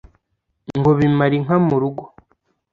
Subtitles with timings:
[0.77, 2.03] ngo bimara inka mu rugo